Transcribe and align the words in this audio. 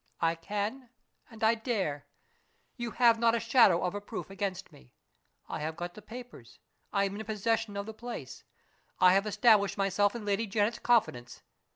"I 0.19 0.33
can 0.33 0.89
and 1.29 1.43
I 1.43 1.53
dare. 1.53 2.07
You 2.75 2.89
have 2.89 3.19
not 3.19 3.35
a 3.35 3.39
shadow 3.39 3.83
of 3.83 3.93
a 3.93 4.01
proof 4.01 4.31
against 4.31 4.71
me. 4.71 4.93
I 5.47 5.59
have 5.59 5.75
got 5.77 5.93
the 5.93 6.01
papers; 6.01 6.57
I 6.91 7.03
am 7.05 7.15
in 7.19 7.23
possession 7.23 7.77
of 7.77 7.85
the 7.85 7.93
place; 7.93 8.43
I 8.99 9.13
have 9.13 9.27
established 9.27 9.77
myself 9.77 10.15
in 10.15 10.25
Lady 10.25 10.47
Janet's 10.47 10.79
confidence. 10.79 11.43